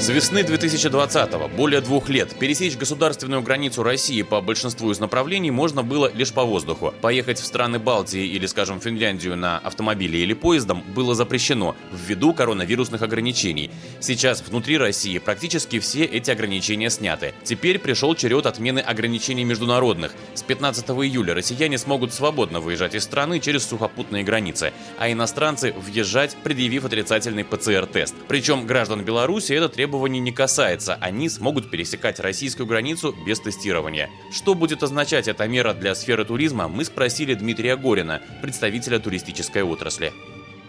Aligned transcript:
С 0.00 0.08
весны 0.08 0.38
2020-го, 0.38 1.48
более 1.48 1.82
двух 1.82 2.08
лет, 2.08 2.34
пересечь 2.38 2.74
государственную 2.74 3.42
границу 3.42 3.82
России 3.82 4.22
по 4.22 4.40
большинству 4.40 4.90
из 4.90 4.98
направлений 4.98 5.50
можно 5.50 5.82
было 5.82 6.10
лишь 6.14 6.32
по 6.32 6.42
воздуху. 6.42 6.94
Поехать 7.02 7.38
в 7.38 7.44
страны 7.44 7.78
Балтии 7.78 8.26
или, 8.26 8.46
скажем, 8.46 8.80
Финляндию 8.80 9.36
на 9.36 9.58
автомобиле 9.58 10.20
или 10.20 10.32
поездом 10.32 10.82
было 10.94 11.14
запрещено 11.14 11.76
ввиду 11.92 12.32
коронавирусных 12.32 13.02
ограничений. 13.02 13.70
Сейчас 14.00 14.42
внутри 14.42 14.78
России 14.78 15.18
практически 15.18 15.78
все 15.78 16.04
эти 16.04 16.30
ограничения 16.30 16.88
сняты. 16.88 17.34
Теперь 17.44 17.78
пришел 17.78 18.14
черед 18.14 18.46
отмены 18.46 18.78
ограничений 18.78 19.44
международных. 19.44 20.12
С 20.32 20.42
15 20.42 20.88
июля 20.88 21.34
россияне 21.34 21.76
смогут 21.76 22.14
свободно 22.14 22.60
выезжать 22.60 22.94
из 22.94 23.04
страны 23.04 23.38
через 23.38 23.66
сухопутные 23.66 24.24
границы, 24.24 24.72
а 24.98 25.12
иностранцы 25.12 25.74
въезжать, 25.76 26.38
предъявив 26.42 26.86
отрицательный 26.86 27.44
ПЦР-тест. 27.44 28.14
Причем 28.28 28.66
граждан 28.66 29.04
Беларуси 29.04 29.52
это 29.52 29.68
требует 29.68 29.89
требований 29.90 30.20
не 30.20 30.30
касается, 30.30 30.96
они 31.00 31.28
смогут 31.28 31.68
пересекать 31.68 32.20
российскую 32.20 32.64
границу 32.64 33.12
без 33.26 33.40
тестирования. 33.40 34.08
Что 34.30 34.54
будет 34.54 34.84
означать 34.84 35.26
эта 35.26 35.48
мера 35.48 35.74
для 35.74 35.96
сферы 35.96 36.24
туризма, 36.24 36.68
мы 36.68 36.84
спросили 36.84 37.34
Дмитрия 37.34 37.76
Горина, 37.76 38.22
представителя 38.40 39.00
туристической 39.00 39.64
отрасли. 39.64 40.12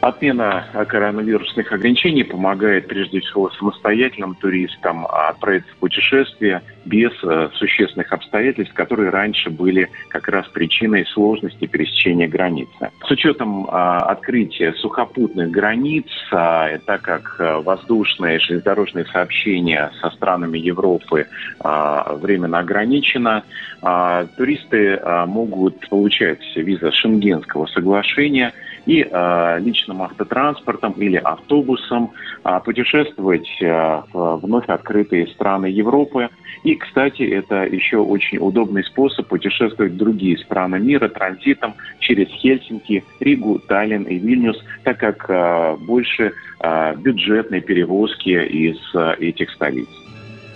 Отмена 0.00 0.64
коронавирусных 0.86 1.72
ограничений 1.72 2.22
помогает 2.22 2.86
прежде 2.86 3.18
всего 3.18 3.50
самостоятельным 3.50 4.36
туристам 4.36 5.04
отправиться 5.06 5.72
в 5.72 5.76
путешествие 5.78 6.62
без 6.84 7.10
э, 7.24 7.50
существенных 7.54 8.12
обстоятельств, 8.12 8.72
которые 8.74 9.10
раньше 9.10 9.50
были 9.50 9.90
как 10.08 10.28
раз 10.28 10.46
причиной 10.48 11.04
сложности 11.06 11.66
пересечения 11.66 12.28
границы. 12.28 12.90
С 13.04 13.10
учетом 13.10 13.66
а, 13.68 13.98
открытия 13.98 14.72
сухопутных 14.74 15.50
границ, 15.50 16.06
а, 16.30 16.78
так 16.86 17.02
как 17.02 17.36
э, 17.40 17.60
воздушные 17.60 18.36
и 18.36 18.40
железнодорожные 18.40 19.04
сообщения 19.06 19.90
со 20.00 20.10
странами 20.10 20.58
Европы 20.58 21.26
а, 21.58 22.14
временно 22.14 22.60
ограничено, 22.60 23.42
туристы 24.36 25.00
могут 25.26 25.88
получать 25.88 26.40
виза 26.56 26.90
Шенгенского 26.90 27.66
соглашения 27.66 28.52
и 28.88 29.04
лично 29.04 29.88
личным 29.88 30.02
автотранспортом 30.02 30.92
или 30.92 31.16
автобусом, 31.16 32.10
а, 32.42 32.60
путешествовать 32.60 33.48
а, 33.62 34.04
в 34.12 34.38
вновь 34.38 34.66
открытые 34.68 35.26
страны 35.28 35.66
Европы. 35.66 36.28
И, 36.64 36.74
кстати, 36.74 37.22
это 37.22 37.64
еще 37.64 37.98
очень 37.98 38.38
удобный 38.38 38.84
способ 38.84 39.26
путешествовать 39.28 39.92
в 39.92 39.96
другие 39.96 40.38
страны 40.38 40.78
мира 40.78 41.08
транзитом 41.08 41.74
через 42.00 42.28
Хельсинки, 42.28 43.04
Ригу, 43.20 43.60
Таллин 43.68 44.04
и 44.04 44.18
Вильнюс, 44.18 44.58
так 44.84 44.98
как 44.98 45.26
а, 45.28 45.76
больше 45.76 46.32
бюджетной 46.96 47.60
перевозки 47.60 48.30
из 48.30 48.76
этих 49.20 49.48
столиц. 49.52 49.86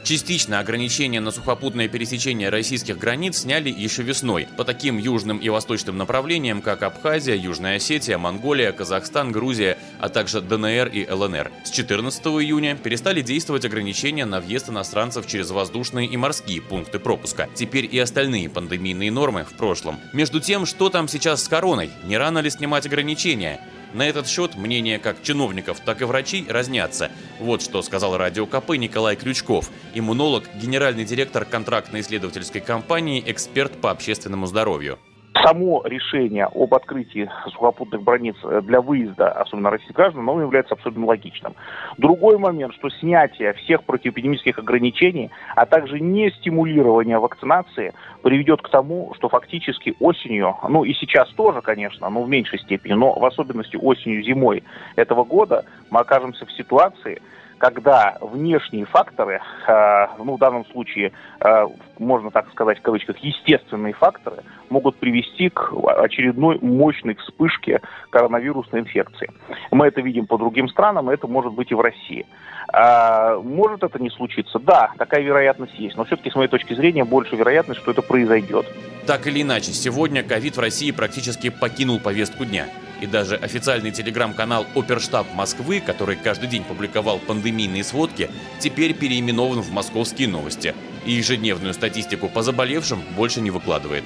Частично 0.05 0.59
ограничения 0.59 1.21
на 1.21 1.31
сухопутное 1.31 1.87
пересечение 1.87 2.49
российских 2.49 2.99
границ 2.99 3.39
сняли 3.39 3.71
еще 3.71 4.03
весной 4.03 4.49
по 4.57 4.65
таким 4.65 4.99
южным 4.99 5.39
и 5.39 5.49
восточным 5.49 5.97
направлениям, 5.97 6.61
как 6.61 6.83
Абхазия, 6.83 7.37
Южная 7.37 7.77
Осетия, 7.77 8.19
Монголия, 8.19 8.73
Казахстан, 8.73 9.31
Грузия, 9.31 9.79
а 10.01 10.09
также 10.09 10.41
ДНР 10.41 10.89
и 10.89 11.09
ЛНР. 11.09 11.53
С 11.65 11.71
14 11.71 12.21
июня 12.27 12.77
перестали 12.77 13.23
действовать 13.23 13.65
ограничения 13.65 14.25
на 14.25 14.41
въезд 14.41 14.71
иностранцев 14.71 15.29
через 15.29 15.51
воздушные 15.51 16.09
и 16.09 16.17
морские 16.17 16.61
пункты 16.61 16.99
пропуска. 16.99 17.49
Теперь 17.55 17.89
и 17.91 17.99
остальные 18.01 18.51
пандемийные 18.51 19.13
нормы 19.13 19.45
в 19.45 19.57
прошлом. 19.57 20.01
Между 20.13 20.41
тем, 20.41 20.67
что 20.67 20.89
там 20.89 21.07
сейчас 21.07 21.45
с 21.45 21.49
короной? 21.49 21.91
Не 22.05 22.19
рано 22.19 22.41
ли 22.41 22.51
снимать 22.51 22.87
ограничения? 22.87 23.61
На 23.95 24.09
этот 24.09 24.27
счет 24.27 24.57
мнения 24.57 24.99
как 24.99 25.23
чиновников, 25.23 25.81
так 25.81 26.01
и 26.01 26.05
врачей 26.05 26.47
разнятся. 26.49 27.11
Вот 27.39 27.63
что 27.63 27.83
сказал 27.83 28.17
радио 28.17 28.47
КП 28.47 28.71
Николай 28.77 29.17
Крючков, 29.17 29.71
иммунолог, 29.95 30.45
генеральный 30.55 31.05
директор 31.05 31.45
контрактно-исследовательской 31.45 32.61
компании, 32.61 33.23
эксперт 33.27 33.81
по 33.81 33.91
общественному 33.91 34.47
здоровью 34.47 34.99
само 35.43 35.83
решение 35.85 36.47
об 36.47 36.75
открытии 36.75 37.31
сухопутных 37.51 38.03
границ 38.03 38.37
для 38.63 38.81
выезда, 38.81 39.31
особенно 39.33 39.71
российских 39.71 39.97
граждан, 39.97 40.29
оно 40.29 40.41
является 40.41 40.75
абсолютно 40.75 41.07
логичным. 41.07 41.55
Другой 41.99 42.39
момент, 42.39 42.75
что 42.75 42.91
снятие 42.91 43.53
всех 43.55 43.85
противоэпидемических 43.85 44.59
ограничений, 44.59 45.31
а 45.57 45.67
также 45.67 46.01
не 46.01 46.31
стимулирование 46.31 47.19
вакцинации 47.19 47.93
приведет 48.23 48.63
к 48.63 48.69
тому, 48.69 49.13
что 49.17 49.29
фактически 49.29 49.95
осенью, 50.01 50.57
ну 50.69 50.85
и 50.85 50.95
сейчас 50.95 51.29
тоже, 51.31 51.61
конечно, 51.61 52.09
но 52.09 52.23
в 52.23 52.29
меньшей 52.29 52.59
степени, 52.61 52.93
но 52.93 53.19
в 53.19 53.25
особенности 53.25 53.77
осенью, 53.77 54.23
зимой 54.23 54.63
этого 54.97 55.25
года 55.25 55.65
мы 55.91 56.01
окажемся 56.01 56.47
в 56.47 56.53
ситуации, 56.53 57.21
когда 57.63 58.19
внешние 58.21 58.87
факторы, 58.87 59.41
э, 59.69 60.07
ну, 60.19 60.35
в 60.35 60.39
данном 60.41 60.67
случае, 60.67 61.13
э, 61.41 61.67
можно 61.97 62.33
так 62.33 62.51
сказать, 62.51 62.81
в 62.81 62.83
кавычках, 62.83 63.19
естественные 63.19 63.93
факторы, 63.93 64.39
могут 64.69 64.97
привести 64.97 65.49
к 65.49 65.73
очередной 66.03 66.59
мощной 66.61 67.15
вспышке 67.15 67.81
коронавирусной 68.11 68.81
инфекции. 68.81 69.31
Мы 69.71 69.87
это 69.87 70.01
видим 70.01 70.27
по 70.27 70.39
другим 70.39 70.69
странам, 70.71 71.09
это 71.09 71.29
может 71.29 71.53
быть 71.53 71.71
и 71.71 71.77
в 71.77 71.81
России. 71.81 72.27
А, 72.73 73.39
может 73.39 73.85
это 73.85 74.03
не 74.03 74.11
случиться? 74.11 74.59
Да, 74.59 74.91
такая 74.99 75.23
вероятность 75.23 75.79
есть, 75.79 75.97
но 75.97 76.03
все-таки, 76.05 76.31
с 76.31 76.35
моей 76.35 76.49
точки 76.49 76.75
зрения, 76.75 77.05
больше 77.05 77.37
вероятность, 77.37 77.81
что 77.81 77.93
это 77.93 78.03
произойдет. 78.03 78.67
Так 79.07 79.29
или 79.29 79.43
иначе, 79.43 79.71
сегодня 79.73 80.25
ковид 80.25 80.57
в 80.57 80.61
России 80.61 80.91
практически 80.91 81.49
покинул 81.49 82.01
повестку 82.01 82.45
дня 82.45 82.67
и 83.03 83.07
даже 83.07 83.35
официальный 83.35 83.91
телеграм-канал 83.91 84.65
Оперштаб 84.77 85.27
Москвы, 85.35 85.83
который 85.85 86.15
каждый 86.15 86.49
день 86.49 86.63
публиковал 86.63 87.19
пандемийные 87.19 87.83
сводки, 87.83 88.31
теперь 88.61 88.95
переименован 88.95 89.61
в 89.61 89.73
«Московские 89.73 90.29
новости» 90.29 90.73
и 91.05 91.11
ежедневную 91.11 91.75
статистику 91.75 92.29
по 92.29 92.43
заболевшим 92.43 93.03
больше 93.17 93.41
не 93.41 93.51
выкладывает. 93.51 94.05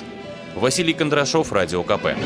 Василий 0.55 0.95
Кондрашов, 0.95 1.53
Радио 1.53 1.83
КП. 1.83 2.17